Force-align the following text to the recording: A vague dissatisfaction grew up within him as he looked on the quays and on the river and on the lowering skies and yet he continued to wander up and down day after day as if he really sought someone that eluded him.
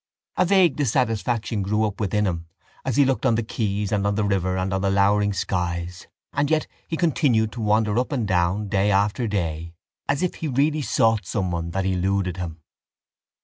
A 0.35 0.45
vague 0.45 0.77
dissatisfaction 0.77 1.61
grew 1.61 1.85
up 1.85 1.99
within 1.99 2.25
him 2.25 2.47
as 2.83 2.95
he 2.95 3.05
looked 3.05 3.23
on 3.23 3.35
the 3.35 3.43
quays 3.43 3.91
and 3.91 4.07
on 4.07 4.15
the 4.15 4.23
river 4.23 4.57
and 4.57 4.73
on 4.73 4.81
the 4.81 4.89
lowering 4.89 5.31
skies 5.31 6.07
and 6.33 6.49
yet 6.49 6.65
he 6.87 6.97
continued 6.97 7.51
to 7.51 7.61
wander 7.61 7.99
up 7.99 8.11
and 8.11 8.27
down 8.27 8.67
day 8.67 8.89
after 8.89 9.27
day 9.27 9.75
as 10.09 10.23
if 10.23 10.33
he 10.33 10.47
really 10.47 10.81
sought 10.81 11.27
someone 11.27 11.69
that 11.69 11.85
eluded 11.85 12.37
him. 12.37 12.63